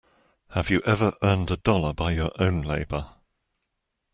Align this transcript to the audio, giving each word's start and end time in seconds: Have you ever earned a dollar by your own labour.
Have 0.55 0.71
you 0.71 0.81
ever 0.83 1.13
earned 1.21 1.51
a 1.51 1.57
dollar 1.57 1.93
by 1.93 2.13
your 2.13 2.31
own 2.41 2.63
labour. 2.63 3.11